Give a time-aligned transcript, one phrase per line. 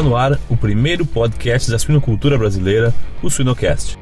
[0.00, 3.98] Está no ar o primeiro podcast da suinocultura brasileira, o Suinocast.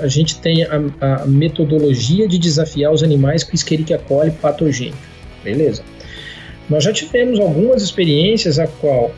[0.00, 4.96] A gente tem a, a metodologia de desafiar os animais com Escherichia coli patogênica,
[5.42, 5.82] beleza?
[6.70, 9.10] Nós já tivemos algumas experiências a qual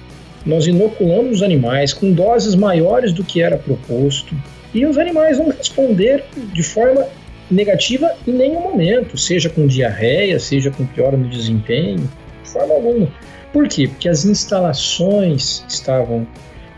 [0.46, 4.34] nós inoculamos os animais com doses maiores do que era proposto
[4.72, 6.24] e os animais não responderam
[6.54, 7.06] de forma
[7.50, 12.08] negativa em nenhum momento, seja com diarreia, seja com piora no desempenho,
[12.42, 13.06] de forma alguma.
[13.52, 13.88] Por quê?
[13.88, 16.26] Porque as instalações estavam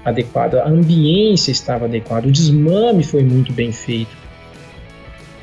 [0.05, 4.11] adequadas, a ambiência estava adequada, o desmame foi muito bem feito.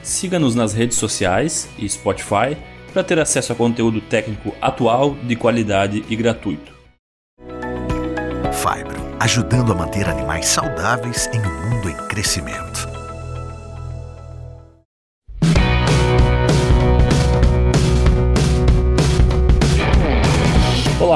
[0.01, 2.57] Siga-nos nas redes sociais e Spotify
[2.91, 6.73] para ter acesso a conteúdo técnico atual, de qualidade e gratuito.
[8.51, 12.98] Fibro, ajudando a manter animais saudáveis em um mundo em crescimento.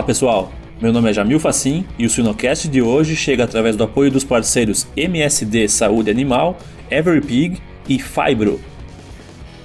[0.04, 3.86] Olá pessoal, meu nome é Jamil Facim e o Sinocast de hoje chega através do
[3.86, 6.58] apoio dos parceiros MSD Saúde Animal,
[6.92, 8.60] Everypig e Fibro.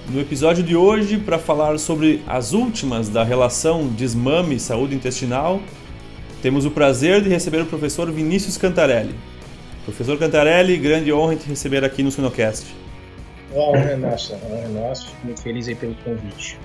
[0.09, 5.61] No episódio de hoje, para falar sobre as últimas da relação desmame e saúde intestinal,
[6.41, 9.17] temos o prazer de receber o professor Vinícius Cantarelli.
[9.85, 12.65] Professor Cantarelli, grande honra te receber aqui no Sinocast.
[13.53, 15.09] A é nossa, honra é nossa.
[15.25, 16.57] Muito feliz aí pelo convite.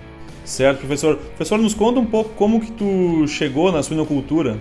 [0.46, 1.18] Certo, professor.
[1.18, 4.58] Professor, nos conta um pouco como que tu chegou na suinocultura.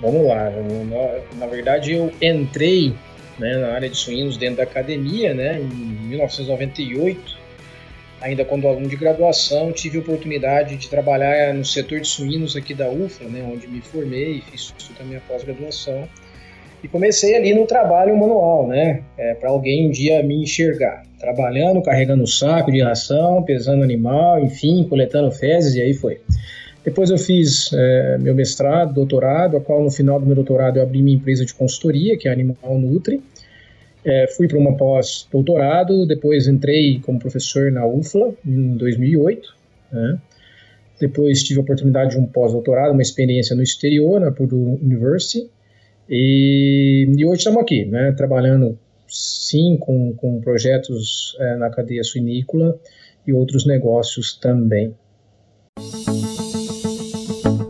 [0.00, 0.50] Vamos lá.
[1.38, 2.94] Na, verdade, eu entrei
[3.38, 7.38] né, na área de suínos dentro da academia, né, em 1998.
[8.20, 12.74] Ainda quando aluno de graduação, tive a oportunidade de trabalhar no setor de suínos aqui
[12.74, 16.06] da UFLA, né, onde me formei e fiz a minha pós-graduação.
[16.82, 19.02] E comecei ali no trabalho manual, né?
[19.18, 21.02] É, para alguém um dia me enxergar.
[21.18, 26.20] Trabalhando, carregando saco de ração, pesando animal, enfim, coletando fezes, e aí foi.
[26.82, 30.82] Depois eu fiz é, meu mestrado, doutorado, a qual no final do meu doutorado eu
[30.82, 33.20] abri minha empresa de consultoria, que é Animal Nutri.
[34.02, 39.54] É, fui para uma pós-doutorado, depois entrei como professor na UFLA em 2008.
[39.92, 40.18] Né?
[40.98, 45.50] Depois tive a oportunidade de um pós-doutorado, uma experiência no exterior, na Purdue University.
[46.12, 48.76] E, e hoje estamos aqui, né, trabalhando
[49.06, 52.76] sim com, com projetos é, na cadeia suinícola
[53.24, 54.92] e outros negócios também.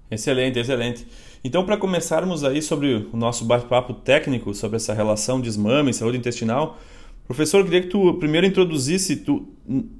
[0.09, 1.05] Excelente, excelente.
[1.43, 6.17] Então, para começarmos aí sobre o nosso bate-papo técnico sobre essa relação desmame e saúde
[6.17, 6.79] intestinal,
[7.27, 9.49] professor, queria que tu primeiro introduzisse tu,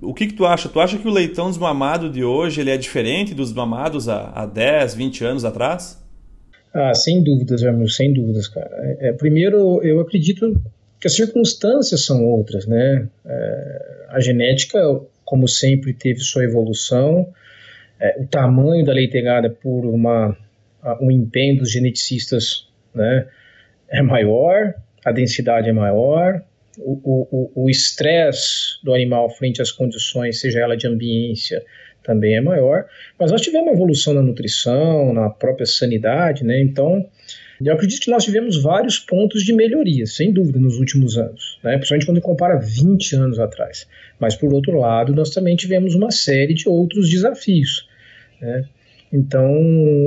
[0.01, 0.69] o que, que tu acha.
[0.69, 4.45] Tu acha que o leitão desmamado de hoje ele é diferente dos mamados há, há
[4.45, 6.01] 10, 20 anos atrás?
[6.73, 8.71] Ah, sem dúvidas, Jamil, sem dúvidas, cara.
[8.99, 10.55] É, é, primeiro, eu acredito
[10.99, 13.09] que as circunstâncias são outras, né?
[13.25, 14.79] É, a genética,
[15.25, 17.27] como sempre, teve sua evolução.
[17.99, 20.35] É, o tamanho da leitegada por uma
[20.99, 23.27] o empenho dos geneticistas né,
[23.89, 24.73] é maior,
[25.05, 26.43] a densidade é maior,
[26.77, 31.63] o estresse do animal frente às condições, seja ela de ambiência,
[32.03, 32.85] também é maior.
[33.19, 36.59] Mas nós tivemos uma evolução na nutrição, na própria sanidade, né?
[36.61, 37.07] Então,
[37.63, 41.77] eu acredito que nós tivemos vários pontos de melhoria, sem dúvida, nos últimos anos, né?
[41.77, 43.87] principalmente quando compara 20 anos atrás.
[44.19, 47.87] Mas, por outro lado, nós também tivemos uma série de outros desafios.
[48.41, 48.65] Né?
[49.13, 49.47] Então,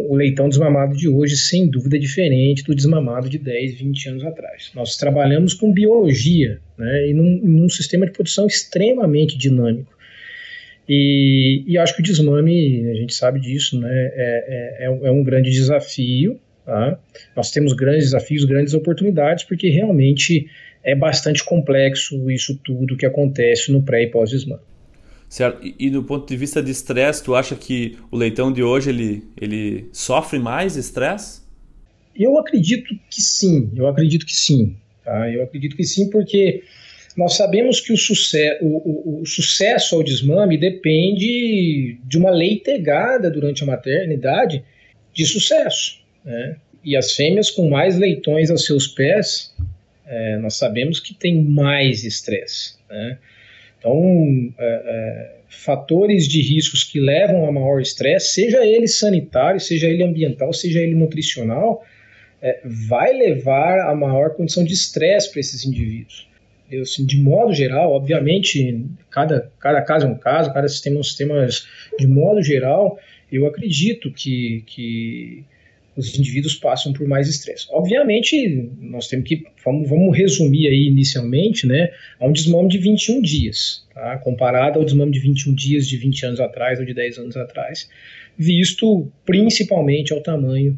[0.09, 4.25] o leitão desmamado de hoje, sem dúvida, é diferente do desmamado de 10, 20 anos
[4.25, 4.73] atrás.
[4.75, 9.97] Nós trabalhamos com biologia né, e num, num sistema de produção extremamente dinâmico.
[10.89, 15.23] E, e, acho que o desmame, a gente sabe disso, né, é, é, é um
[15.23, 16.41] grande desafio.
[16.65, 16.99] Tá?
[17.37, 20.49] Nós temos grandes desafios, grandes oportunidades, porque realmente
[20.83, 24.63] é bastante complexo isso tudo que acontece no pré e pós-desmame.
[25.29, 25.65] Certo.
[25.67, 28.91] E, e, do ponto de vista de estresse, tu acha que o leitão de hoje
[28.91, 31.43] ele, ele sofre mais estresse?
[32.15, 33.71] Eu acredito que sim.
[33.75, 34.77] Eu acredito que sim.
[35.05, 35.31] Tá?
[35.31, 36.63] Eu acredito que sim, porque
[37.17, 43.31] nós sabemos que o, sucesso, o, o, o sucesso ao desmame depende de uma leitegada
[43.31, 44.65] durante a maternidade
[45.13, 45.99] de sucesso.
[46.25, 46.57] Né?
[46.85, 49.55] E as fêmeas com mais leitões aos seus pés,
[50.07, 52.75] é, nós sabemos que tem mais estresse.
[52.89, 53.19] Né?
[53.87, 59.87] Então, é, é, fatores de riscos que levam a maior estresse, seja ele sanitário, seja
[59.87, 61.85] ele ambiental, seja ele nutricional,
[62.43, 66.29] é, vai levar a maior condição de estresse para esses indivíduos.
[66.69, 70.99] Eu, assim, de modo geral, obviamente, cada, cada caso é um caso, cada sistema é
[70.99, 71.47] um sistema,
[71.97, 72.99] de modo geral,
[73.31, 75.45] eu acredito que, que
[75.97, 77.67] os indivíduos passam por mais estresse.
[77.71, 81.91] Obviamente, nós temos que, vamos, vamos, resumir aí inicialmente, né,
[82.21, 86.27] a um desmame de 21 dias, tá, comparado ao desmame de 21 dias de 20
[86.27, 87.89] anos atrás ou de 10 anos atrás,
[88.37, 90.77] visto principalmente ao tamanho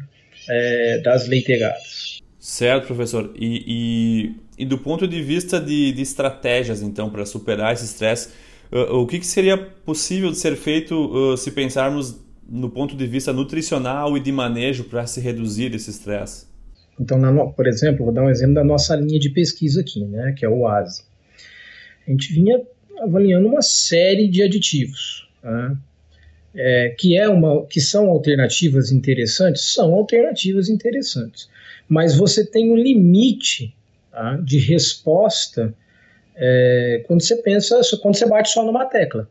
[0.49, 2.19] é, das leitegadas.
[2.39, 3.33] Certo, professor.
[3.37, 8.29] E, e, e, do ponto de vista de, de estratégias, então, para superar esse estresse,
[8.71, 12.17] uh, o que, que, seria possível de ser feito uh, se pensarmos
[12.49, 16.47] no ponto de vista nutricional e de manejo para se reduzir esse estresse?
[16.99, 20.33] Então, na, por exemplo, vou dar um exemplo da nossa linha de pesquisa aqui, né,
[20.37, 21.03] que é o ASE.
[22.07, 22.61] A gente vinha
[23.01, 25.77] avaliando uma série de aditivos, tá?
[26.53, 31.49] é, que, é uma, que são alternativas interessantes, são alternativas interessantes,
[31.87, 33.73] mas você tem um limite
[34.11, 35.73] tá, de resposta
[36.35, 39.29] é, quando você pensa, quando você bate só numa tecla.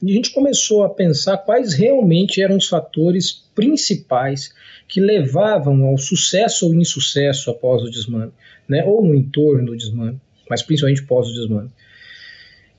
[0.00, 4.54] E a gente começou a pensar quais realmente eram os fatores principais
[4.86, 8.32] que levavam ao sucesso ou insucesso após o desmame,
[8.68, 8.84] né?
[8.84, 11.70] ou no entorno do desmame, mas principalmente pós o desmame.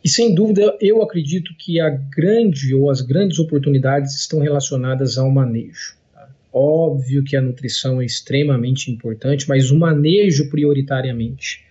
[0.04, 5.30] E sem dúvida, eu acredito que a grande ou as grandes oportunidades estão relacionadas ao
[5.30, 5.98] manejo.
[6.14, 6.30] Tá?
[6.54, 11.66] Óbvio que a nutrição é extremamente importante, mas o manejo prioritariamente.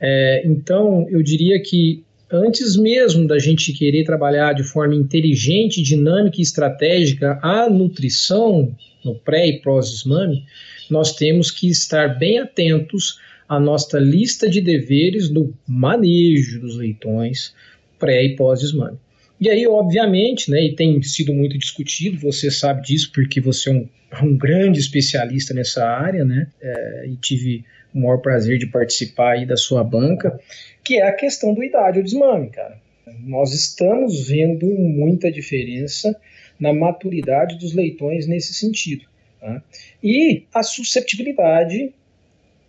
[0.00, 2.02] É, então, eu diria que
[2.32, 8.74] antes mesmo da gente querer trabalhar de forma inteligente, dinâmica e estratégica a nutrição
[9.04, 10.44] no pré e pós-desmame,
[10.90, 13.18] nós temos que estar bem atentos
[13.48, 17.54] à nossa lista de deveres do manejo dos leitões
[17.98, 18.98] pré e pós-desmame.
[19.40, 23.72] E aí, obviamente, né, e tem sido muito discutido, você sabe disso porque você é
[23.72, 23.88] um,
[24.22, 27.64] um grande especialista nessa área, né, é, e tive
[27.94, 30.38] o maior prazer de participar aí da sua banca,
[30.82, 32.80] que é a questão do idade ou desmame, cara.
[33.20, 36.16] Nós estamos vendo muita diferença
[36.58, 39.04] na maturidade dos leitões nesse sentido.
[39.40, 39.62] Tá?
[40.02, 41.92] E a susceptibilidade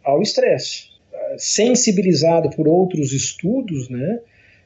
[0.04, 0.92] ao estresse.
[1.38, 4.19] Sensibilizado por outros estudos, né,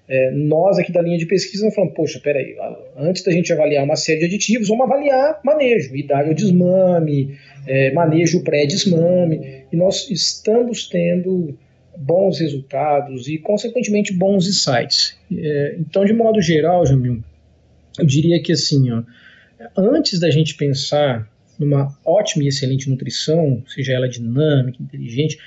[0.09, 2.55] é, nós aqui da linha de pesquisa não falamos, poxa, peraí,
[2.95, 7.37] antes da gente avaliar uma série de aditivos, vamos avaliar manejo, idade ao desmame,
[7.67, 11.57] é, manejo pré-desmame, e nós estamos tendo
[11.97, 15.17] bons resultados e, consequentemente, bons insights.
[15.35, 17.23] É, então, de modo geral, Jamil,
[17.97, 19.03] eu diria que assim, ó,
[19.75, 21.27] antes da gente pensar
[21.57, 25.39] numa ótima e excelente nutrição, seja ela dinâmica, inteligente,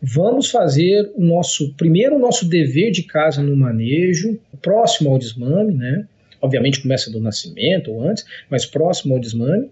[0.00, 5.74] vamos fazer o nosso primeiro o nosso dever de casa no manejo, próximo ao desmame,
[5.74, 6.06] né?
[6.40, 9.70] Obviamente começa do nascimento ou antes, mas próximo ao desmame.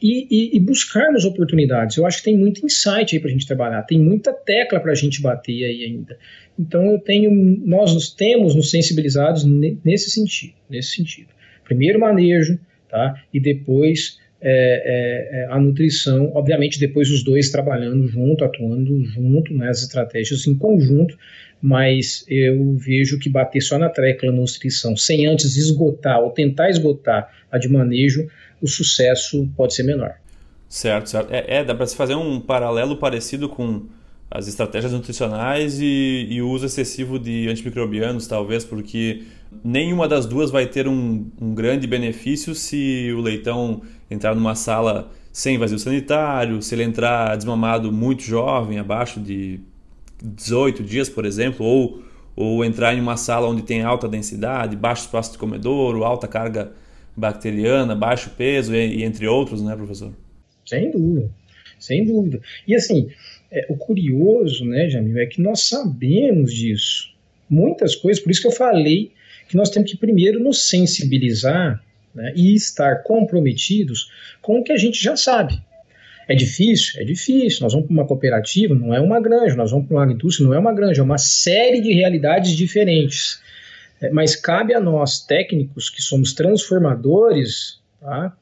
[0.00, 1.96] E, e, e, buscarmos oportunidades.
[1.96, 4.92] Eu acho que tem muito insight aí para a gente trabalhar, tem muita tecla para
[4.92, 6.16] a gente bater aí ainda.
[6.56, 7.30] Então eu tenho,
[7.66, 9.44] nós nos temos nos sensibilizados
[9.84, 11.28] nesse sentido, nesse sentido.
[11.64, 13.20] Primeiro manejo, tá?
[13.34, 19.52] E depois é, é, é, a nutrição, obviamente depois os dois trabalhando junto, atuando junto,
[19.52, 21.18] né, as estratégias em conjunto,
[21.60, 27.28] mas eu vejo que bater só na tecla nutrição sem antes esgotar ou tentar esgotar
[27.50, 28.28] a de manejo,
[28.62, 30.14] o sucesso pode ser menor.
[30.68, 31.32] Certo, certo.
[31.32, 33.86] É, é dá para se fazer um paralelo parecido com
[34.30, 39.22] as estratégias nutricionais e, e, o uso excessivo de antimicrobianos, talvez, porque
[39.64, 45.10] nenhuma das duas vai ter um, um grande benefício se o leitão entrar numa sala
[45.32, 49.60] sem vazio sanitário, se ele entrar desmamado muito jovem, abaixo de
[50.22, 52.02] 18 dias, por exemplo, ou,
[52.36, 56.72] ou entrar em uma sala onde tem alta densidade, baixo espaço de comedouro, alta carga
[57.18, 60.12] bacteriana, baixo peso, e, e entre outros, né, professor?
[60.64, 61.30] Sem dúvida,
[61.78, 62.40] sem dúvida.
[62.66, 63.08] E assim,
[63.50, 67.12] é, o curioso, né, Jamil, é que nós sabemos disso.
[67.48, 69.12] Muitas coisas, por isso que eu falei
[69.48, 71.82] que nós temos que primeiro nos sensibilizar
[72.14, 74.10] né, e estar comprometidos
[74.42, 75.58] com o que a gente já sabe.
[76.28, 77.00] É difícil?
[77.00, 77.62] É difícil.
[77.62, 79.56] Nós vamos para uma cooperativa, não é uma granja.
[79.56, 81.00] Nós vamos para uma indústria, não é uma granja.
[81.00, 83.40] É uma série de realidades diferentes.
[84.00, 88.36] É, mas cabe a nós, técnicos, que somos transformadores, tá?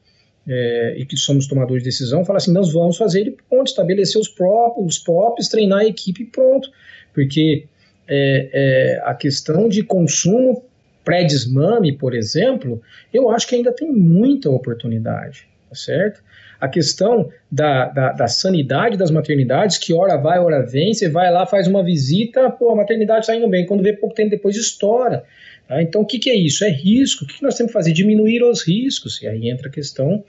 [0.47, 4.21] É, e que somos tomadores de decisão, falar assim, nós vamos fazer ele pronto, estabelecer
[4.21, 6.69] os próprios, os próprios, treinar a equipe pronto.
[7.13, 7.65] Porque
[8.07, 10.63] é, é, a questão de consumo
[11.03, 12.81] pré-desmame, por exemplo,
[13.13, 16.21] eu acho que ainda tem muita oportunidade, tá certo?
[16.59, 21.31] A questão da, da, da, sanidade das maternidades, que hora vai, hora vem, você vai
[21.31, 24.55] lá, faz uma visita, pô, a maternidade está indo bem, quando vê pouco tempo depois
[24.55, 25.23] estoura.
[25.67, 25.81] Tá?
[25.81, 26.63] Então, o que, que, é isso?
[26.63, 27.23] É risco.
[27.23, 27.93] O que, que, nós temos que fazer?
[27.93, 29.21] Diminuir os riscos.
[29.21, 30.23] E aí entra a questão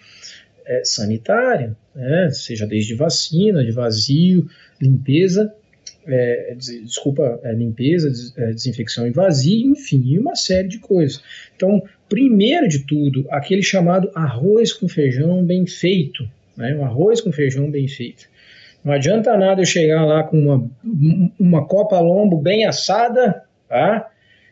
[0.67, 2.29] é, sanitária, né?
[2.31, 4.47] seja desde vacina, de vazio,
[4.81, 5.53] limpeza
[6.09, 11.23] é, desculpa, é, limpeza, des, é, desinfecção vazio, enfim, uma série de coisas.
[11.55, 16.75] Então, primeiro de tudo, aquele chamado arroz com feijão bem feito, né?
[16.75, 18.27] um arroz com feijão bem feito.
[18.83, 20.71] Não adianta nada eu chegar lá com uma,
[21.39, 24.11] uma copa lombo bem assada, tá?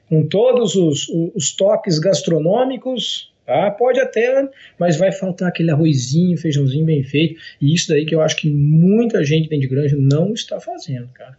[0.08, 3.70] com todos os, os toques gastronômicos, tá?
[3.70, 4.48] pode até,
[4.78, 8.50] mas vai faltar aquele arrozinho, feijãozinho bem feito, e isso daí que eu acho que
[8.50, 11.36] muita gente dentro de granja não está fazendo, cara.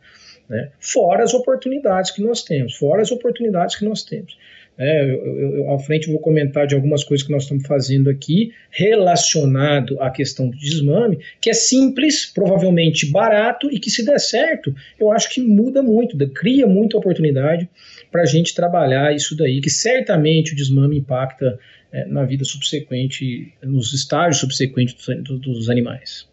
[0.49, 0.71] Né?
[0.79, 4.37] Fora as oportunidades que nós temos, fora as oportunidades que nós temos.
[4.77, 8.53] É, eu, eu, à frente vou comentar de algumas coisas que nós estamos fazendo aqui
[8.69, 14.75] relacionado à questão do desmame, que é simples, provavelmente barato e que se der certo,
[14.99, 17.67] eu acho que muda muito, cria muita oportunidade
[18.11, 21.59] para a gente trabalhar isso daí, que certamente o desmame impacta
[21.91, 26.27] é, na vida subsequente, nos estágios subsequentes dos, dos animais.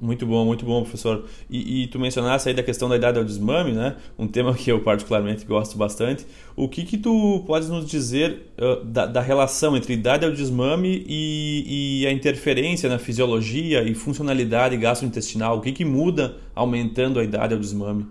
[0.00, 1.28] Muito bom, muito bom, professor.
[1.50, 3.96] E, e, tu mencionaste aí da questão da idade ao desmame, né?
[4.18, 6.24] Um tema que eu particularmente gosto bastante.
[6.56, 11.04] O que que tu podes nos dizer uh, da, da, relação entre idade ao desmame
[11.06, 15.58] e, e, a interferência na fisiologia e funcionalidade gastrointestinal?
[15.58, 18.06] O que que muda aumentando a idade ao desmame?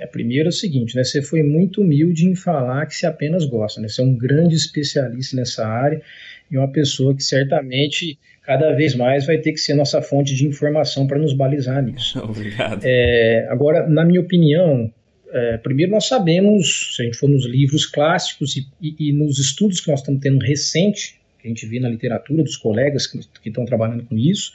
[0.00, 1.04] É, primeiro é o seguinte, né?
[1.04, 3.86] Você foi muito humilde em falar que você apenas gosta, né?
[3.86, 6.02] Você é um grande especialista nessa área
[6.50, 10.46] e uma pessoa que certamente cada vez mais vai ter que ser nossa fonte de
[10.46, 12.18] informação para nos balizar nisso.
[12.24, 12.82] Obrigado.
[12.84, 14.92] É, agora, na minha opinião,
[15.32, 19.38] é, primeiro nós sabemos, se a gente for nos livros clássicos e, e, e, nos
[19.38, 23.20] estudos que nós estamos tendo recente, que a gente vê na literatura dos colegas que,
[23.40, 24.52] que estão trabalhando com isso,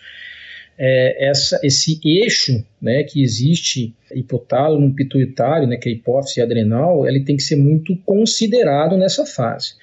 [0.78, 7.08] é, essa, esse eixo né, que existe hipotálamo, pituitário, né, que é a hipófise adrenal,
[7.08, 9.76] ele tem que ser muito considerado nessa fase.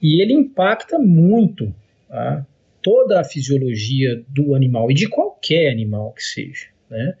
[0.00, 1.74] E ele impacta muito
[2.08, 2.46] tá,
[2.82, 7.14] toda a fisiologia do animal e de qualquer animal que seja, né?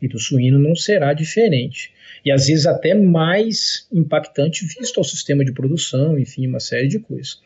[0.00, 1.92] E do suíno não será diferente.
[2.24, 6.98] E às vezes até mais impactante visto ao sistema de produção, enfim, uma série de
[6.98, 7.40] coisas.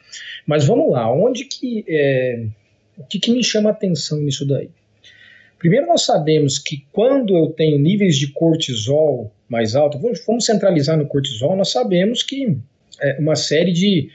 [0.47, 2.47] Mas vamos lá, onde que é,
[2.97, 4.71] o que, que me chama a atenção nisso daí?
[5.59, 11.07] Primeiro nós sabemos que quando eu tenho níveis de cortisol mais altos, vamos centralizar no
[11.07, 12.57] cortisol, nós sabemos que
[13.01, 14.11] é, uma série de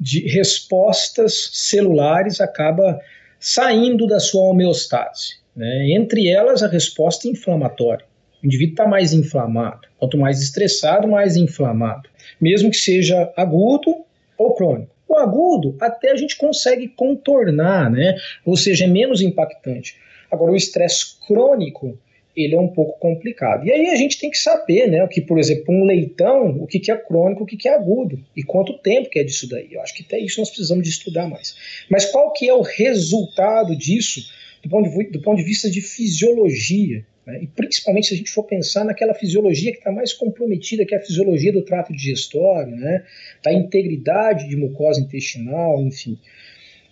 [0.00, 2.98] de respostas celulares acaba
[3.38, 5.40] saindo da sua homeostase.
[5.54, 5.90] Né?
[5.90, 8.06] Entre elas, a resposta inflamatória.
[8.42, 9.88] O indivíduo está mais inflamado.
[9.98, 12.08] Quanto mais estressado, mais inflamado.
[12.40, 14.04] Mesmo que seja agudo
[14.38, 14.90] ou crônico.
[15.06, 18.14] O agudo até a gente consegue contornar, né?
[18.46, 19.96] ou seja, é menos impactante.
[20.30, 21.98] Agora, o estresse crônico
[22.36, 23.66] ele é um pouco complicado.
[23.66, 26.66] E aí a gente tem que saber, né, o que, por exemplo, um leitão, o
[26.66, 29.48] que, que é crônico, o que, que é agudo, e quanto tempo que é disso
[29.48, 29.68] daí.
[29.72, 31.56] Eu acho que até isso nós precisamos de estudar mais.
[31.90, 34.30] Mas qual que é o resultado disso
[34.62, 37.04] do ponto de, do ponto de vista de fisiologia?
[37.26, 37.40] Né?
[37.42, 40.98] E principalmente se a gente for pensar naquela fisiologia que está mais comprometida, que é
[40.98, 43.04] a fisiologia do trato digestório, né,
[43.42, 46.18] da integridade de mucosa intestinal, enfim.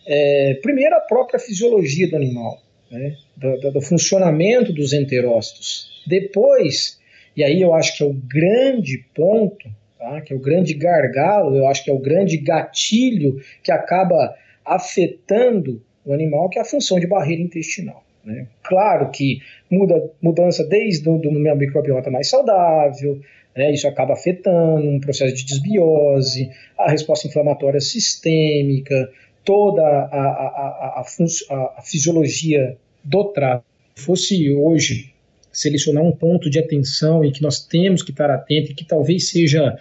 [0.07, 6.03] É, primeiro, a própria fisiologia do animal né, do, do, funcionamento dos enterócitos.
[6.07, 6.99] Depois,
[7.37, 9.69] e aí eu acho que é o grande ponto,
[9.99, 14.35] tá, que é o grande gargalo, eu acho que é o grande gatilho que acaba
[14.65, 18.05] afetando o animal, que é a função de barreira intestinal.
[18.25, 18.47] Né?
[18.63, 19.41] Claro que
[19.71, 23.21] muda, mudança desde o meu microbiota mais saudável,
[23.57, 29.11] né, isso acaba afetando um processo de desbiose, a resposta inflamatória sistêmica,
[29.49, 33.33] toda a, a, a, a, fisiologia do.
[33.95, 35.15] Se fosse hoje
[35.51, 39.31] selecionar um ponto de atenção e que nós temos que estar atento e que talvez
[39.31, 39.75] seja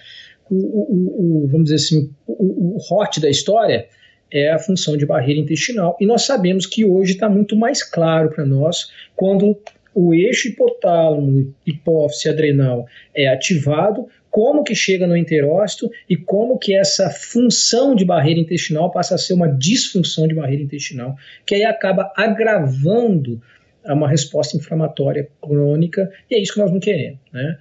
[0.50, 3.90] o, o, o vamos dizer assim, o, o hot da história,
[4.32, 5.98] é a função de barreira intestinal.
[6.00, 9.58] E nós sabemos que hoje está muito mais claro para nós quando
[9.94, 14.08] o eixo hipotálamo, hipófise adrenal é ativado,
[14.38, 19.18] como que chega no enterócito e como que essa função de barreira intestinal passa a
[19.18, 23.42] ser uma disfunção de barreira intestinal, que aí acaba agravando
[23.84, 27.18] uma resposta inflamatória crônica, e é isso que nós não queremos.
[27.34, 27.58] Né?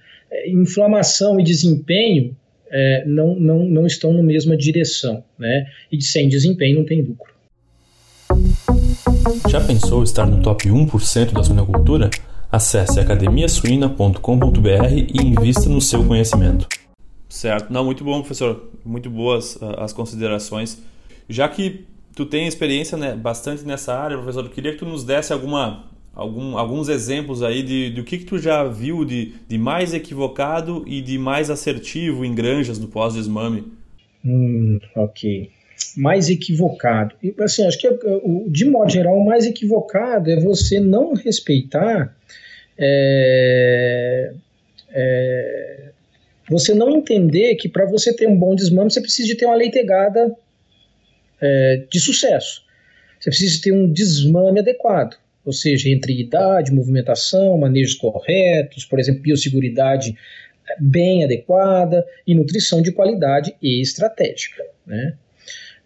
[0.49, 2.37] Inflamação e desempenho
[2.69, 5.65] é, não, não, não estão na mesma direção, né?
[5.91, 7.33] e sem desempenho não tem lucro.
[9.49, 12.11] Já pensou estar no top 1% da suinocultura?
[12.49, 16.67] Acesse academiasuina.com.br e invista no seu conhecimento.
[17.27, 17.71] Certo.
[17.71, 18.69] Não, muito bom, professor.
[18.85, 20.81] Muito boas uh, as considerações.
[21.27, 21.85] Já que
[22.15, 25.83] tu tem experiência né, bastante nessa área, professor, eu queria que tu nos desse alguma,
[26.15, 30.85] algum, alguns exemplos aí de, do que, que tu já viu de, de mais equivocado
[30.87, 33.73] e de mais assertivo em granjas do pós-desmame.
[34.23, 35.56] Hum, ok
[35.97, 37.15] mais equivocado.
[37.39, 37.89] Assim, acho que
[38.47, 42.15] de modo geral o mais equivocado é você não respeitar
[42.77, 44.31] é,
[44.91, 45.89] é,
[46.47, 49.55] você não entender que para você ter um bom desmame você precisa de ter uma
[49.55, 50.33] leitegada
[51.41, 52.63] é, de sucesso.
[53.19, 55.17] Você precisa ter um desmame adequado.
[55.43, 60.15] ou seja, entre idade, movimentação, manejos corretos, por exemplo, biosseguridade
[60.69, 64.63] é, bem adequada e nutrição de qualidade e estratégica.
[64.85, 65.15] Né?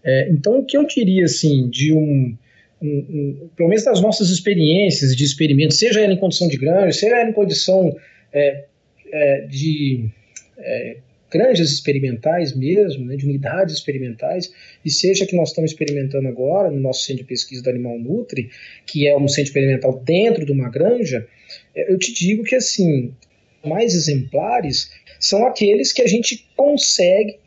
[0.03, 2.35] É, então, o que eu diria assim de um,
[2.81, 6.97] um, um, pelo menos das nossas experiências de experimento, seja ela em condição de granja,
[6.97, 7.95] seja ela em condição
[8.33, 8.65] é,
[9.11, 10.09] é, de
[10.57, 10.97] é,
[11.31, 14.51] granjas experimentais mesmo, né, de unidades experimentais,
[14.83, 18.49] e seja que nós estamos experimentando agora no nosso centro de pesquisa do Animal Nutri,
[18.85, 21.27] que é um centro experimental dentro de uma granja,
[21.75, 23.13] é, eu te digo que assim,
[23.63, 27.37] mais exemplares são aqueles que a gente consegue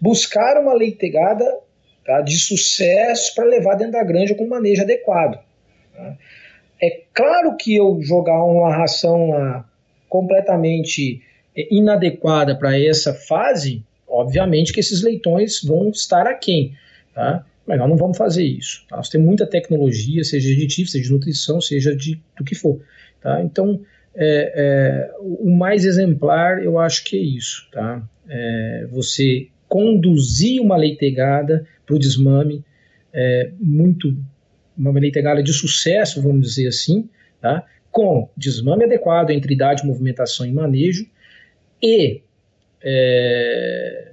[0.00, 1.44] buscar uma leitegada
[2.08, 5.38] tá, de sucesso para levar dentro da granja com manejo adequado.
[5.94, 6.16] Tá?
[6.80, 9.68] É claro que eu jogar uma ração lá
[10.08, 11.20] completamente
[11.70, 16.72] inadequada para essa fase, obviamente que esses leitões vão estar aquém,
[17.14, 17.44] tá?
[17.66, 18.86] Mas nós não vamos fazer isso.
[18.88, 18.96] Tá?
[18.96, 22.80] Nós temos muita tecnologia, seja de aditivo, seja de nutrição, seja de do que for,
[23.20, 23.42] tá?
[23.42, 23.82] Então,
[24.14, 28.02] é, é, o mais exemplar, eu acho que é isso, tá?
[28.30, 32.62] É, você conduzir uma leitegada para o desmame,
[33.12, 34.14] é, muito
[34.76, 37.08] uma leitegada de sucesso, vamos dizer assim,
[37.40, 37.64] tá?
[37.90, 41.06] com desmame adequado entre idade, movimentação e manejo,
[41.82, 42.20] e
[42.82, 44.12] é,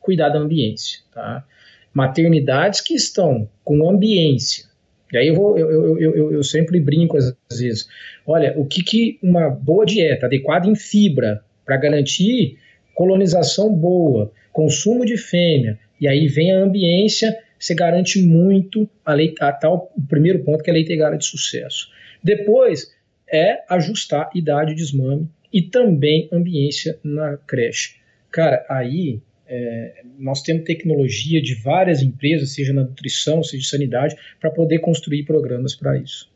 [0.00, 1.00] cuidar da ambiência.
[1.12, 1.46] Tá?
[1.92, 4.64] Maternidades que estão com ambiência.
[5.12, 7.86] E aí eu, vou, eu, eu, eu, eu sempre brinco às vezes.
[8.26, 12.58] Olha, o que, que uma boa dieta adequada em fibra para garantir
[12.94, 19.34] colonização boa, consumo de fêmea, e aí vem a ambiência, você garante muito a, lei,
[19.40, 21.90] a tal o primeiro ponto que é a leitegada de sucesso.
[22.22, 22.94] Depois
[23.30, 27.96] é ajustar idade de desmame e também ambiência na creche.
[28.30, 34.16] Cara, aí é, nós temos tecnologia de várias empresas, seja na nutrição, seja de sanidade,
[34.40, 36.30] para poder construir programas para isso.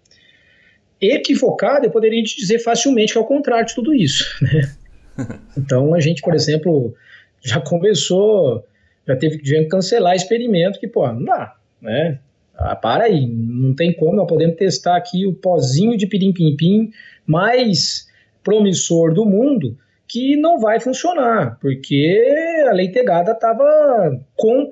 [1.01, 4.25] Equivocado, eu poderia te dizer facilmente que é o contrário de tudo isso.
[4.45, 4.75] Né?
[5.59, 6.95] Então, a gente, por exemplo,
[7.43, 8.65] já começou,
[9.07, 12.19] já teve que cancelar experimento que, pô, não dá, né?
[12.55, 16.91] Ah, para aí, não tem como, nós podemos testar aqui o pozinho de pirim-pim-pim
[17.27, 18.07] mais
[18.45, 24.21] promissor do mundo que não vai funcionar, porque a leitegada estava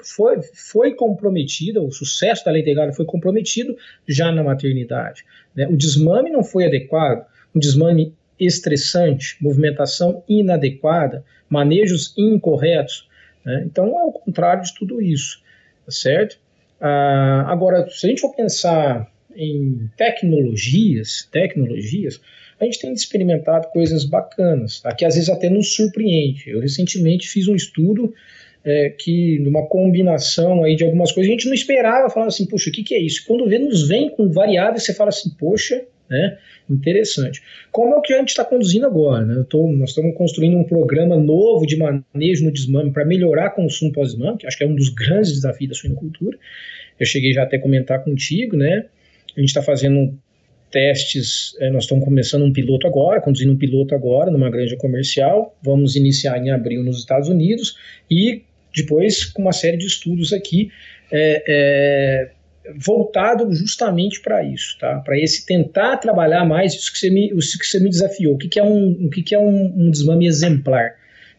[0.03, 5.25] foi, foi comprometida, o sucesso da leitegada foi comprometido já na maternidade.
[5.55, 5.69] Né?
[5.69, 13.08] O desmame não foi adequado, um desmame estressante, movimentação inadequada, manejos incorretos.
[13.49, 13.63] Né?
[13.65, 15.41] Então, é o contrário de tudo isso,
[15.87, 16.39] tá certo?
[16.79, 22.21] Ah, agora, se a gente for pensar em tecnologias, tecnologias,
[22.61, 24.95] a gente tem experimentado coisas bacanas, tá?
[24.95, 26.51] que às vezes até nos surpreende.
[26.51, 28.13] Eu recentemente fiz um estudo
[28.63, 32.69] é, que, numa combinação aí de algumas coisas, a gente não esperava, falando assim, poxa,
[32.69, 33.25] o que, que é isso?
[33.27, 36.39] Quando vê, nos vem com variáveis, você fala assim, poxa, né?
[36.69, 37.43] Interessante.
[37.71, 39.25] Como é o que a gente está conduzindo agora?
[39.25, 39.45] Né?
[39.49, 44.39] Tô, nós estamos construindo um programa novo de manejo no desmame para melhorar consumo pós-desmame,
[44.39, 46.39] que acho que é um dos grandes desafios da suinocultura.
[46.99, 48.87] Eu cheguei já até a comentar contigo, né?
[49.37, 50.19] A gente está fazendo
[50.71, 55.57] testes, é, nós estamos começando um piloto agora, conduzindo um piloto agora numa granja comercial,
[55.63, 57.77] vamos iniciar em abril nos Estados Unidos
[58.11, 58.43] e
[58.75, 60.71] depois com uma série de estudos aqui
[61.11, 62.31] é, é,
[62.77, 65.01] voltado justamente para isso, tá?
[65.01, 68.35] Para esse tentar trabalhar mais isso que você me, isso que você me desafiou.
[68.35, 70.95] O que, que é um, o que, que é um, um desmame exemplar,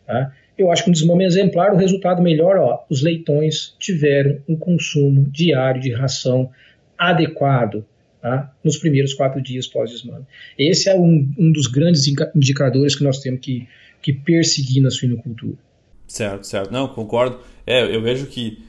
[0.05, 0.33] tá?
[0.57, 5.25] Eu acho que um desmame exemplar, o resultado melhor, ó, os leitões tiveram um consumo
[5.31, 6.51] diário de ração
[6.97, 7.85] adequado,
[8.21, 8.53] tá?
[8.61, 10.25] nos primeiros quatro dias pós-desmame.
[10.57, 13.69] Esse é um, um dos grandes indicadores que nós temos que,
[14.01, 15.57] que perseguir na suinocultura.
[16.05, 16.73] Certo, certo.
[16.73, 17.39] Não, concordo.
[17.65, 18.61] É, eu vejo que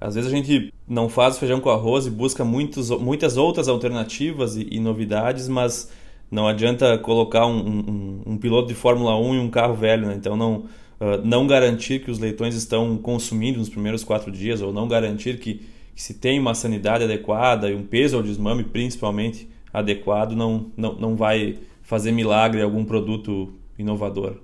[0.00, 4.56] às vezes a gente não faz feijão com arroz e busca muitos, muitas outras alternativas
[4.56, 5.90] e, e novidades, mas
[6.30, 10.14] não adianta colocar um, um, um, piloto de Fórmula 1 em um carro velho, né?
[10.16, 10.64] Então não,
[11.00, 15.38] uh, não garantir que os leitões estão consumindo nos primeiros quatro dias, ou não garantir
[15.38, 15.60] que
[15.96, 20.94] que se tem uma sanidade adequada e um peso ao desmame principalmente adequado, não, não,
[20.94, 24.36] não vai fazer milagre algum produto inovador.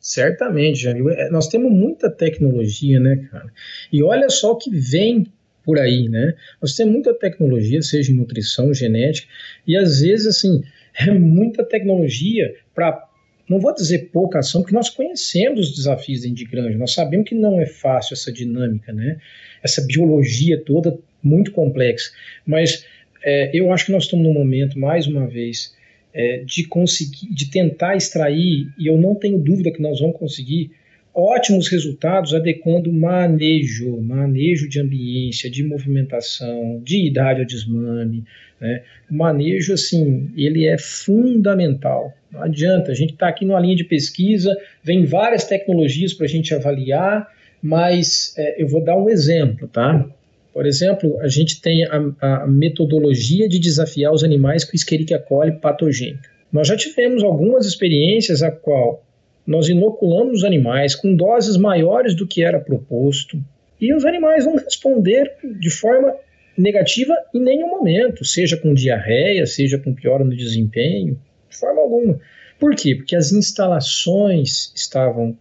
[0.00, 1.08] Certamente, Jamil.
[1.10, 3.52] É, nós temos muita tecnologia, né, cara?
[3.92, 5.32] E olha só o que vem
[5.66, 6.34] por aí, né?
[6.62, 9.28] Nós temos muita tecnologia, seja em nutrição, genética,
[9.66, 10.62] e às vezes, assim,
[10.98, 13.04] é muita tecnologia para
[13.48, 17.34] não vou dizer pouca ação, porque nós conhecemos os desafios de granja, nós sabemos que
[17.34, 19.18] não é fácil essa dinâmica, né?
[19.62, 22.10] essa biologia toda muito complexa.
[22.44, 22.84] Mas
[23.22, 25.74] é, eu acho que nós estamos num momento, mais uma vez,
[26.12, 30.72] é, de conseguir, de tentar extrair, e eu não tenho dúvida que nós vamos conseguir,
[31.16, 38.22] ótimos resultados adequando manejo, manejo de ambiência, de movimentação, de idade ao desmame.
[38.60, 38.82] Né?
[39.10, 42.12] O manejo, assim, ele é fundamental.
[42.30, 46.28] Não adianta, a gente está aqui numa linha de pesquisa, vem várias tecnologias para a
[46.28, 47.26] gente avaliar,
[47.62, 50.06] mas é, eu vou dar um exemplo, tá?
[50.52, 55.52] Por exemplo, a gente tem a, a metodologia de desafiar os animais com Escherichia coli
[55.52, 56.28] patogênica.
[56.52, 59.05] Nós já tivemos algumas experiências a qual
[59.46, 63.40] nós inoculamos os animais com doses maiores do que era proposto
[63.80, 66.14] e os animais vão responder de forma
[66.56, 72.18] negativa em nenhum momento, seja com diarreia, seja com piora no desempenho, de forma alguma.
[72.58, 72.94] Por quê?
[72.94, 75.36] Porque as instalações estavam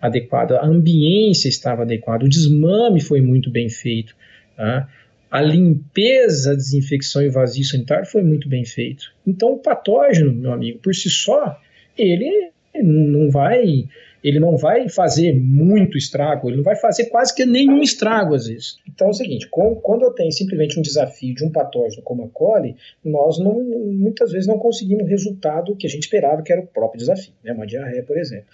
[0.00, 4.14] adequadas, a ambiência estava adequada, o desmame foi muito bem feito.
[4.56, 4.88] Tá?
[5.30, 9.12] A limpeza, a desinfecção e vazio sanitário foi muito bem feito.
[9.26, 11.58] Então, o patógeno, meu amigo, por si só,
[11.96, 12.50] ele
[12.82, 13.86] não vai
[14.22, 18.46] ele não vai fazer muito estrago, ele não vai fazer quase que nenhum estrago às
[18.48, 18.78] vezes.
[18.88, 22.28] Então é o seguinte, quando eu tenho simplesmente um desafio de um patógeno como a
[22.28, 26.60] coli, nós não, muitas vezes não conseguimos o resultado que a gente esperava, que era
[26.60, 27.52] o próprio desafio, né?
[27.52, 28.46] uma diarreia, por exemplo.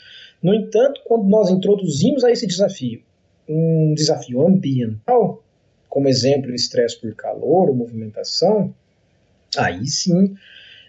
[0.43, 3.01] No entanto, quando nós introduzimos a esse desafio
[3.49, 5.43] um desafio ambiental,
[5.89, 8.75] como exemplo, o estresse por calor ou movimentação,
[9.57, 10.35] aí sim,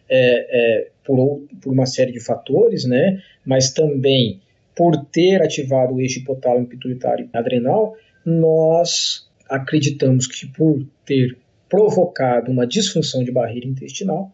[0.10, 4.42] é, é, por, por uma série de fatores, né, mas também
[4.76, 11.38] por ter ativado o eixo hipotálamo pituitário adrenal, nós acreditamos que por ter
[11.70, 14.32] provocado uma disfunção de barreira intestinal,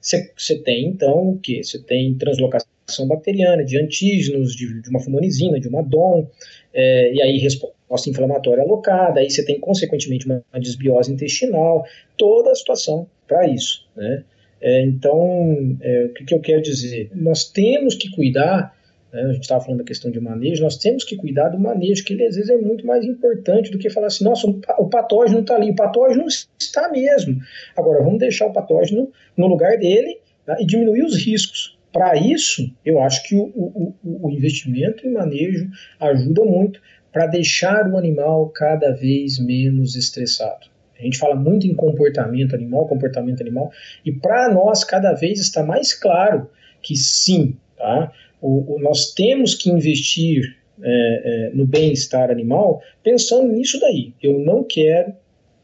[0.00, 1.62] você né, tem então o que?
[1.62, 6.26] Você tem translocação bacteriana de antígenos, de, de uma fumonizina, de uma DOM,
[6.72, 11.84] é, e aí resposta inflamatória alocada, aí você tem consequentemente uma, uma desbiose intestinal,
[12.16, 13.86] toda a situação para isso.
[13.96, 14.24] Né?
[14.64, 17.10] É, então, é, o que, que, eu quero dizer?
[17.14, 18.74] Nós temos que cuidar,
[19.12, 22.02] né, a gente estava falando da questão de manejo, nós temos que cuidar do manejo,
[22.02, 25.40] que ele às vezes é muito mais importante do que falar assim, nossa, o patógeno
[25.40, 26.24] está ali, o patógeno
[26.58, 27.38] está mesmo.
[27.76, 31.78] Agora, vamos deixar o patógeno no lugar dele né, e diminuir os riscos.
[31.92, 35.68] Para isso, eu acho que o, o, o investimento em manejo
[36.00, 36.80] ajuda muito
[37.12, 40.73] para deixar o animal cada vez menos estressado.
[40.98, 43.70] A gente fala muito em comportamento animal, comportamento animal,
[44.04, 46.48] e para nós cada vez está mais claro
[46.82, 48.12] que sim, tá?
[48.40, 54.12] O, o nós temos que investir é, é, no bem-estar animal pensando nisso daí.
[54.22, 55.14] Eu não quero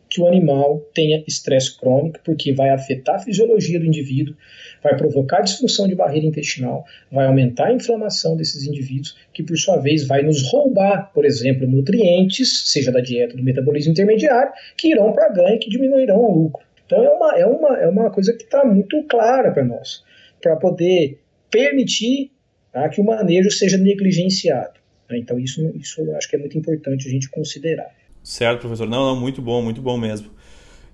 [0.08, 4.34] que o animal tenha estresse crônico, porque vai afetar a fisiologia do indivíduo,
[4.82, 9.76] vai provocar disfunção de barreira intestinal, vai aumentar a inflamação desses indivíduos, que por sua
[9.76, 15.12] vez vai nos roubar, por exemplo, nutrientes, seja da dieta do metabolismo intermediário, que irão
[15.12, 16.64] para ganho, que diminuirão o lucro.
[16.86, 20.02] Então é uma, é uma, é uma coisa que está muito clara para nós,
[20.40, 22.32] para poder permitir
[22.72, 24.80] tá, que o manejo seja negligenciado.
[25.12, 27.90] Então isso, isso eu acho que é muito importante a gente considerar.
[28.22, 28.88] Certo, professor.
[28.88, 30.30] Não, não, muito bom, muito bom mesmo.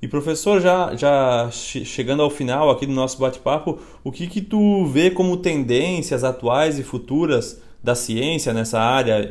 [0.01, 4.85] E professor, já, já chegando ao final aqui do nosso bate-papo, o que que tu
[4.87, 9.27] vê como tendências atuais e futuras da ciência nessa área,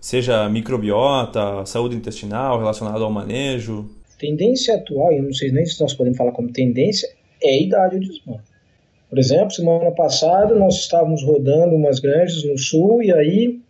[0.00, 3.88] seja microbiota, saúde intestinal, relacionado ao manejo?
[4.18, 7.08] Tendência atual, eu não sei nem se nós podemos falar como tendência,
[7.42, 8.40] é a idade do desmame.
[9.08, 13.60] Por exemplo, semana passada nós estávamos rodando umas granjas no sul e aí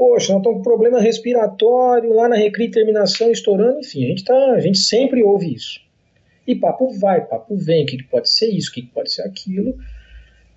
[0.00, 4.52] poxa, nós estamos com problema respiratório, lá na recria terminação estourando, enfim, a gente, tá,
[4.52, 5.78] a gente sempre ouve isso.
[6.46, 9.76] E papo vai, papo vem, o que, pode ser isso, o que, pode ser aquilo.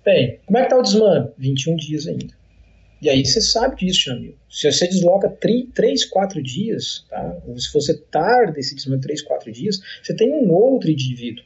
[0.02, 1.28] Bem, como é que tá o desmame?
[1.36, 2.32] 21 dias ainda.
[3.02, 4.34] E aí você sabe disso, Jamil.
[4.48, 7.36] Se você desloca 3, 4 dias, tá?
[7.46, 11.44] ou se você tarda esse desmame 3, 4 dias, você tem um outro indivíduo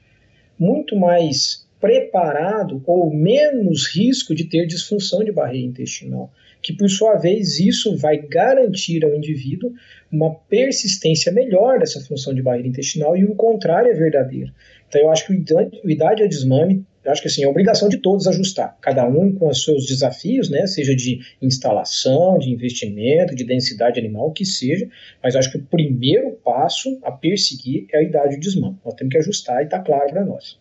[0.57, 6.31] muito mais preparado ou menos risco de ter disfunção de barreira intestinal
[6.63, 9.73] que por sua vez isso vai garantir ao indivíduo
[10.11, 14.53] uma persistência melhor dessa função de barreira intestinal e o contrário é verdadeiro.
[14.89, 17.99] Então eu acho que o idade ao desmame, eu acho que assim, é obrigação de
[17.99, 23.45] todos ajustar, cada um com os seus desafios, né, seja de instalação, de investimento, de
[23.45, 24.89] densidade animal, o que seja,
[25.23, 28.79] mas acho que o primeiro passo a perseguir é a idade do desmame.
[28.85, 30.59] Nós temos que ajustar e está claro para nós.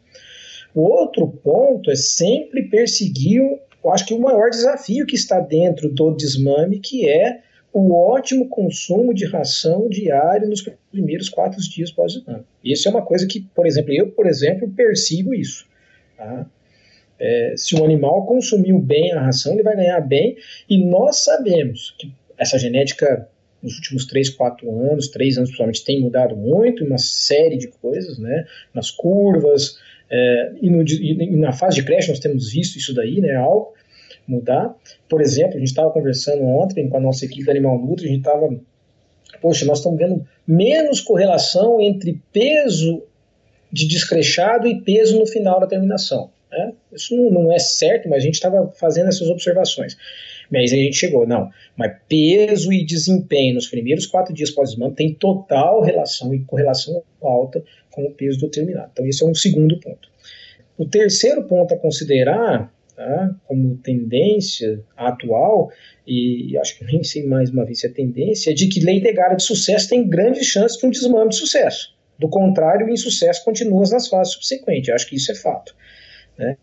[0.76, 3.42] O outro ponto é sempre perseguir
[3.88, 7.40] eu acho que o maior desafio que está dentro do desmame, que é
[7.72, 12.44] o ótimo consumo de ração diário nos primeiros quatro dias pós-desmame.
[12.64, 15.66] Isso é uma coisa que, por exemplo, eu, por exemplo, persigo isso.
[16.18, 16.46] Tá?
[17.20, 20.36] É, se um animal consumiu bem a ração, ele vai ganhar bem,
[20.70, 23.28] e nós sabemos que essa genética
[23.62, 28.20] nos últimos 3, 4 anos, 3 anos principalmente, tem mudado muito, uma série de coisas,
[28.20, 29.78] né, nas curvas,
[30.10, 33.74] é, e, no, e, na fase de creche nós temos visto isso daí, né, algo,
[34.28, 34.76] mudar.
[35.10, 38.10] Por exemplo, a gente estava conversando ontem com a nossa equipe da Animal Nutri, a
[38.10, 38.50] gente estava,
[39.42, 43.04] poxa, nós estamos vendo menos correlação entre peso
[43.72, 46.30] de descrechado e peso no final da terminação.
[46.52, 46.74] Né?
[46.94, 49.98] Isso não, é certo, mas a gente estava fazendo essas observações.
[50.50, 54.96] Mas aí a gente chegou, não, mas peso e desempenho nos primeiros quatro dias pós-desmame
[54.96, 57.62] tem total relação e correlação alta
[57.92, 58.90] com o peso do terminado.
[58.94, 60.10] Então esse é um segundo ponto.
[60.78, 65.72] O terceiro ponto a considerar tá, como tendência atual,
[66.06, 69.00] e acho que nem sei mais uma vez se é tendência, é de que lei
[69.00, 71.96] legada de sucesso tem grandes chances de um desmame de sucesso.
[72.18, 74.90] Do contrário, o insucesso continua nas fases subsequentes.
[74.90, 75.76] Acho que isso é fato.
[76.36, 76.58] Né?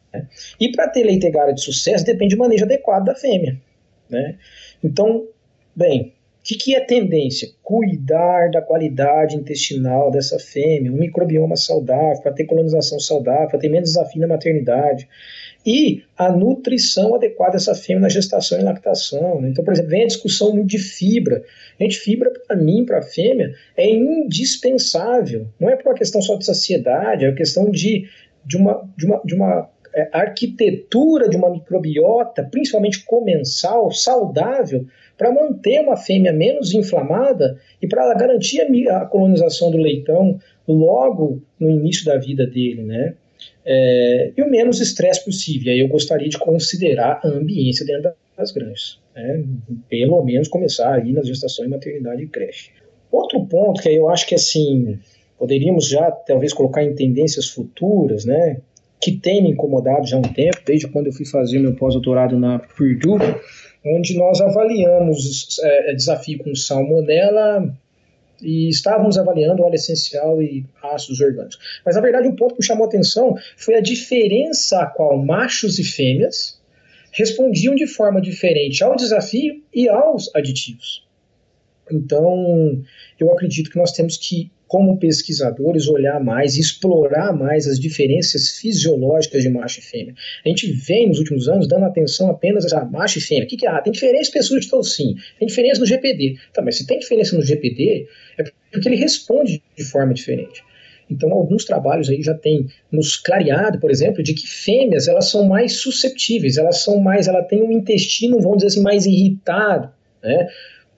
[0.60, 3.56] E para ter leite de sucesso depende do manejo adequado da fêmea.
[4.10, 4.36] Né?
[4.82, 5.28] Então,
[5.74, 7.48] bem, o que, que é tendência?
[7.62, 13.68] Cuidar da qualidade intestinal dessa fêmea, um microbioma saudável, para ter colonização saudável, para ter
[13.68, 15.08] menos desafio na maternidade.
[15.66, 19.40] E a nutrição adequada dessa fêmea na gestação e lactação.
[19.40, 19.48] Né?
[19.48, 21.42] Então, por exemplo, vem a discussão de fibra.
[21.81, 25.48] Gente, fibra para mim, para a fêmea, é indispensável.
[25.59, 28.07] Não é por uma questão só de saciedade, é uma questão de,
[28.44, 34.85] de uma, de uma, de uma é, arquitetura de uma microbiota, principalmente comensal, saudável,
[35.16, 41.70] para manter uma fêmea menos inflamada e para garantir a, colonização do leitão logo no
[41.70, 43.14] início da vida dele, né?
[43.64, 45.72] É, e o menos estresse possível.
[45.72, 48.98] Aí eu gostaria de considerar a ambiência dentro das granjas.
[49.14, 49.44] Né?
[49.88, 52.70] Pelo menos começar aí nas gestações, maternidade e creche.
[53.11, 54.98] Outro ponto que eu acho que assim
[55.38, 58.59] poderíamos já talvez colocar em tendências futuras, né?
[59.00, 62.38] que tem me incomodado já há um tempo, desde quando eu fui fazer meu pós-doutorado
[62.38, 63.18] na Purdue,
[63.85, 67.70] onde nós avaliamos é, desafio com salmonela
[68.44, 71.59] e estávamos avaliando óleo essencial e ácidos orgânicos.
[71.85, 75.85] Mas, na verdade, um ponto que chamou atenção foi a diferença a qual machos e
[75.85, 76.61] fêmeas
[77.11, 81.07] respondiam de forma diferente ao desafio e aos aditivos.
[81.90, 82.83] Então,
[83.18, 89.42] eu acredito que nós temos que como pesquisadores, olhar mais, explorar mais as diferenças fisiológicas
[89.42, 90.14] de macho e fêmea.
[90.44, 93.44] A gente vem nos últimos anos dando atenção apenas a macho e fêmea.
[93.44, 93.70] O que, que é?
[93.70, 96.37] Ah, tem diferença pessoas de sim, tem diferença no GPD.
[96.53, 98.07] Tá, mas se tem diferença no GPD,
[98.38, 100.62] é porque ele responde de forma diferente.
[101.11, 105.46] Então, alguns trabalhos aí já têm nos clareado, por exemplo, de que fêmeas elas são
[105.46, 110.48] mais susceptíveis, elas são mais, ela tem um intestino, vamos dizer assim, mais irritado, né?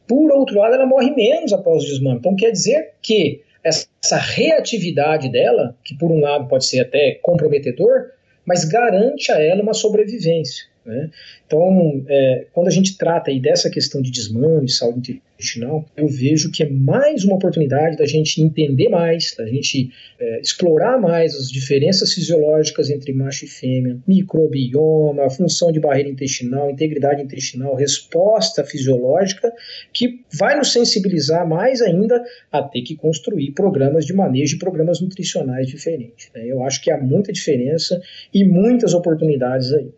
[0.06, 2.18] Por outro lado, ela morre menos após o desmame.
[2.18, 8.10] Então, quer dizer que essa reatividade dela, que por um lado pode ser até comprometedor,
[8.46, 10.66] mas garante a ela uma sobrevivência.
[10.86, 11.10] Né?
[11.44, 16.50] Então, é, quando a gente trata aí dessa questão de desmame, saúde intestinal, eu vejo
[16.50, 21.50] que é mais uma oportunidade da gente entender mais, da gente é, explorar mais as
[21.50, 29.52] diferenças fisiológicas entre macho e fêmea, microbioma, função de barreira intestinal, integridade intestinal, resposta fisiológica,
[29.92, 32.22] que vai nos sensibilizar mais ainda
[32.52, 36.30] a ter que construir programas de manejo e programas nutricionais diferentes.
[36.32, 36.46] Né?
[36.46, 38.00] Eu acho que há muita diferença
[38.32, 39.90] e muitas oportunidades aí.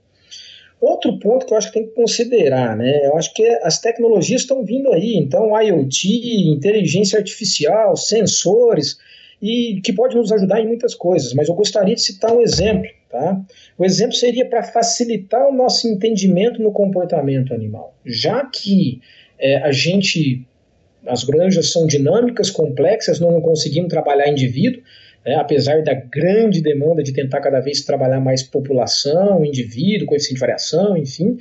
[0.81, 3.07] Outro ponto que eu acho que tem que considerar, né?
[3.07, 8.99] Eu acho que as tecnologias estão vindo aí, então IoT, inteligência artificial, sensores,
[9.41, 12.91] e que pode nos ajudar em muitas coisas, mas eu gostaria de citar um exemplo,
[13.09, 13.41] tá?
[13.77, 19.01] O exemplo seria para facilitar o nosso entendimento no comportamento animal, já que
[19.39, 20.45] é, a gente,
[21.07, 24.83] as granjas são dinâmicas, complexas, não conseguimos trabalhar indivíduo,
[25.29, 30.41] né, apesar da grande demanda de tentar cada vez trabalhar mais população, indivíduo, coeficiente de
[30.41, 31.37] variação, enfim,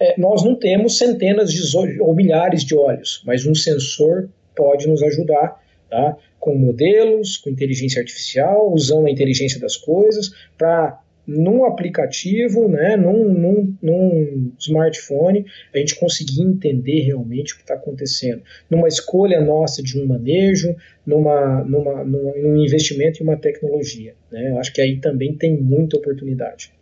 [0.00, 5.02] é, nós não temos centenas de, ou milhares de olhos, mas um sensor pode nos
[5.02, 12.68] ajudar tá, com modelos, com inteligência artificial, usando a inteligência das coisas para num aplicativo,
[12.68, 18.42] né, num, num, num, smartphone, a gente conseguir entender realmente o que está acontecendo.
[18.70, 24.14] Numa escolha nossa de um manejo, numa, numa, num investimento em uma tecnologia.
[24.30, 26.72] Né, eu acho que aí também tem muita oportunidade.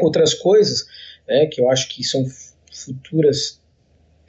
[0.00, 0.86] Outras coisas
[1.26, 2.24] né, que eu acho que são
[2.70, 3.61] futuras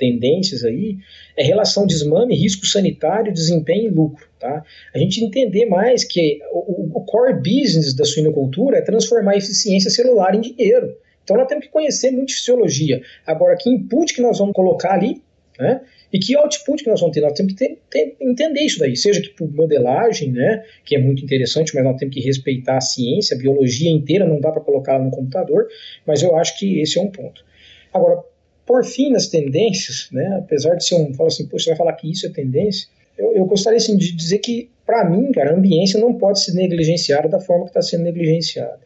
[0.04, 0.98] tendências aí
[1.38, 4.28] é relação desmame, risco sanitário, desempenho e lucro.
[4.38, 4.64] Tá?
[4.94, 9.90] A gente entender mais que o, o core business da suinocultura é transformar a eficiência
[9.90, 10.94] celular em dinheiro.
[11.24, 13.02] Então nós temos que conhecer muito fisiologia.
[13.26, 15.22] Agora, que input que nós vamos colocar ali,
[15.58, 15.82] né?
[16.12, 17.22] E que output que nós vamos ter?
[17.22, 21.00] Nós temos que ter, ter, entender isso daí, seja que por modelagem, né, que é
[21.00, 24.62] muito interessante, mas nós temos que respeitar a ciência, a biologia inteira, não dá para
[24.62, 25.68] colocar no computador,
[26.06, 27.44] mas eu acho que esse é um ponto.
[27.92, 28.24] Agora,
[28.66, 32.10] por fim, nas tendências, né, apesar de ser um, fala assim, você vai falar que
[32.12, 36.00] isso é tendência, eu, eu gostaria assim, de dizer que, para mim, cara, a ambiência
[36.00, 38.80] não pode ser negligenciada da forma que está sendo negligenciada.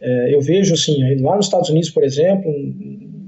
[0.00, 2.50] É, eu vejo, assim, lá nos Estados Unidos, por exemplo,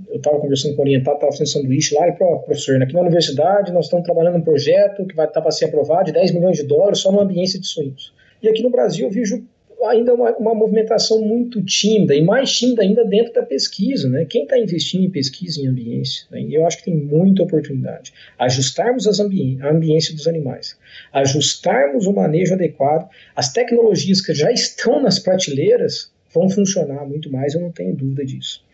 [0.09, 3.00] eu estava conversando com o orientado, estava fazendo sanduíche lá, e falou, professor, aqui na
[3.00, 6.33] universidade nós estamos trabalhando um projeto que vai estar tá para ser aprovado de 10
[6.33, 8.12] milhões de dólares só no ambiente de suínos.
[8.42, 9.44] E aqui no Brasil eu vejo
[9.87, 14.09] ainda uma, uma movimentação muito tímida, e mais tímida ainda dentro da pesquisa.
[14.09, 14.25] Né?
[14.25, 16.27] Quem está investindo em pesquisa em ambiência?
[16.31, 16.47] Né?
[16.51, 18.12] Eu acho que tem muita oportunidade.
[18.38, 20.77] Ajustarmos as ambi a ambiência dos animais,
[21.12, 27.55] ajustarmos o manejo adequado, as tecnologias que já estão nas prateleiras vão funcionar muito mais,
[27.55, 28.64] eu não tenho dúvida disso.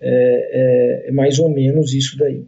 [0.00, 2.44] É, é, é mais ou menos isso daí.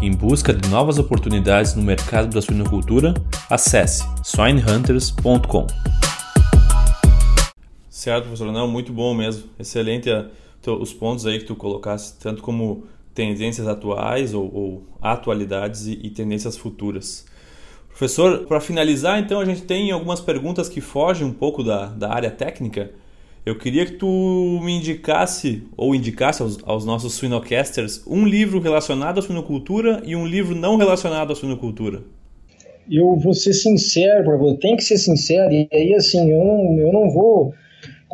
[0.00, 3.14] Em busca de novas oportunidades no mercado da suinocultura,
[3.50, 5.66] acesse swinehunters.com.
[7.94, 8.50] Certo, professor.
[8.50, 9.44] Não, muito bom mesmo.
[9.56, 10.26] Excelente a,
[10.80, 12.82] os pontos aí que tu colocaste, tanto como
[13.14, 17.24] tendências atuais ou, ou atualidades e, e, tendências futuras.
[17.88, 22.12] Professor, para finalizar, então, a gente tem algumas perguntas que fogem um pouco da, da
[22.12, 22.90] área técnica.
[23.46, 29.20] Eu queria que tu me indicasse, ou indicasse aos, aos nossos suinocasters, um livro relacionado
[29.20, 32.02] à suinocultura e um livro não relacionado à suinocultura.
[32.90, 37.08] Eu vou ser sincero, tem que ser sincero, e aí assim, eu não, eu não
[37.08, 37.54] vou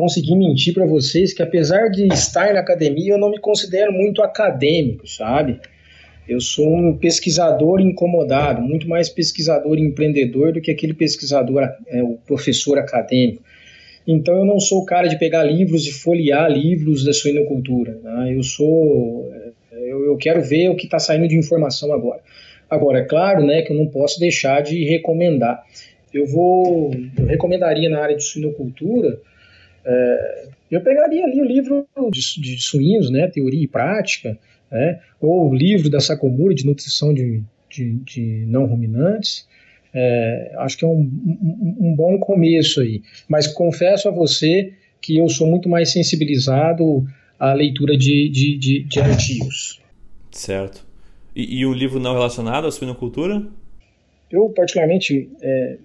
[0.00, 4.22] conseguir mentir para vocês que apesar de estar na academia, eu não me considero muito
[4.22, 5.60] acadêmico, sabe?
[6.26, 12.02] Eu sou um pesquisador incomodado, muito mais pesquisador e empreendedor do que aquele pesquisador, é,
[12.02, 13.42] o professor acadêmico.
[14.06, 17.98] Então eu não sou o cara de pegar livros e folhear livros da suinocultura.
[18.02, 18.34] Né?
[18.34, 19.30] Eu sou,
[19.70, 22.22] eu, eu quero ver o que está saindo de informação agora.
[22.70, 25.62] Agora é claro, né, que eu não posso deixar de recomendar.
[26.14, 29.20] Eu vou, eu recomendaria na área de suinocultura
[29.84, 34.38] é, eu pegaria ali o livro de, de suínos, né, Teoria e Prática,
[34.70, 39.48] né, ou o livro da Sakomura de Nutrição de, de, de Não Ruminantes.
[39.92, 43.02] É, acho que é um, um, um, bom começo aí.
[43.28, 47.04] Mas confesso a você que eu sou muito mais sensibilizado
[47.38, 49.80] à leitura de, de, de, de artigos.
[50.30, 50.86] Certo.
[51.34, 53.42] E, e um livro não relacionado à suinocultura?
[54.30, 55.76] Eu, particularmente, é,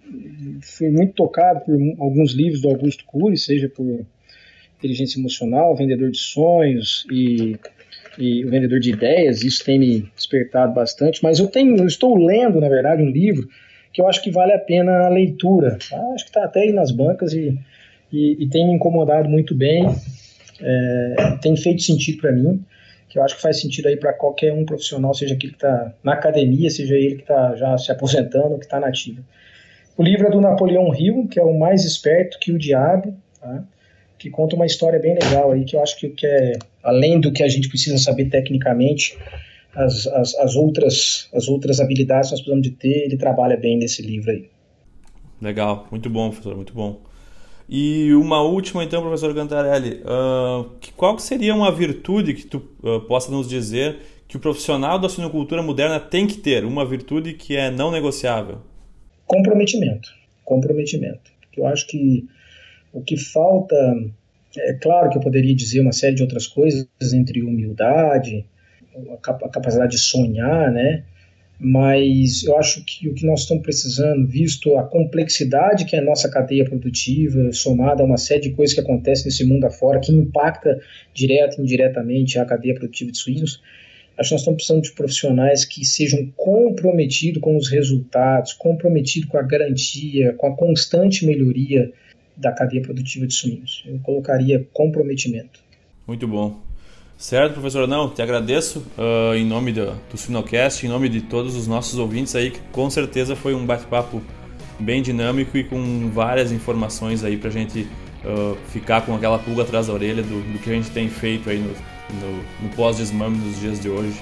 [0.62, 4.06] fui muito tocado por alguns livros do Augusto Cury, seja por
[4.78, 7.58] Inteligência Emocional, Vendedor de Sonhos e,
[8.20, 12.16] e O Vendedor de Ideias, isso tem me despertado bastante, mas eu, tenho, eu estou
[12.16, 13.48] lendo, na verdade, um livro
[13.92, 15.78] que eu acho que vale a pena a leitura.
[16.14, 17.58] Acho que está até aí nas bancas e,
[18.12, 19.88] e, e, tem me incomodado muito bem,
[20.62, 22.64] é, tem feito sentido para mim
[23.08, 25.94] que eu acho que faz sentido aí para qualquer um profissional, seja aquele que está
[26.04, 29.24] na academia, seja ele que está já se aposentando, que está nativo.
[29.98, 33.64] O livro é do Napoleão Hill, que é o mais esperto que o diabo, tá?
[34.18, 37.32] que conta uma história bem legal aí, que eu acho que, que é, além do
[37.32, 39.18] que a gente precisa saber tecnicamente,
[39.74, 43.78] as, as, as, outras, as outras habilidades que nós precisamos de ter, ele trabalha bem
[43.78, 44.50] nesse livro aí.
[45.42, 47.02] Legal, muito bom, professor, muito bom.
[47.68, 53.32] E uma última, então, professor Gantarelli, uh, qual seria uma virtude que tu uh, possa
[53.32, 53.98] nos dizer
[54.28, 58.60] que o profissional da suinocultura moderna tem que ter, uma virtude que é não negociável?
[59.26, 60.10] Comprometimento.
[60.44, 61.32] Comprometimento.
[61.58, 62.28] Eu acho que
[62.94, 63.76] o que falta,
[64.58, 68.46] é claro que eu poderia dizer uma série de outras coisas, entre humildade,
[69.12, 71.04] a capacidade de sonhar, né?
[71.60, 76.04] Mas eu acho que o que nós estamos precisando, visto a complexidade que é a
[76.04, 80.12] nossa cadeia produtiva, somada a uma série de coisas que acontecem nesse mundo afora, que
[80.12, 80.80] impacta
[81.14, 83.62] direto e indiretamente a cadeia produtiva de suínos,
[84.18, 89.38] acho que nós estamos precisando de profissionais que sejam comprometidos com os resultados, comprometidos com
[89.38, 91.92] a garantia, com a constante melhoria
[92.36, 93.84] da cadeia produtiva de suínos.
[93.88, 95.64] Eu colocaria comprometimento.
[96.06, 96.65] Muito bom.
[97.18, 97.88] Certo, professor?
[97.88, 101.98] Não, te agradeço uh, em nome do, do Sinocast, em nome de todos os nossos
[101.98, 104.22] ouvintes aí, que com certeza foi um bate-papo
[104.78, 107.88] bem dinâmico e com várias informações aí pra gente
[108.26, 111.50] uh, ficar com aquela pulga atrás da orelha do, do que a gente tem feito
[111.50, 114.22] aí no, no, no pós-desmame nos dias de hoje.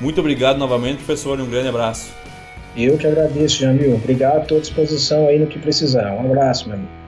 [0.00, 2.12] Muito obrigado novamente, professor, e um grande abraço.
[2.76, 3.96] Eu que agradeço, Jamil.
[3.96, 6.12] Obrigado, estou à disposição aí no que precisar.
[6.12, 6.99] Um abraço, meu amigo.